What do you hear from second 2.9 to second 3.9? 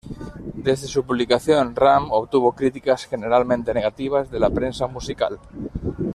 generalmente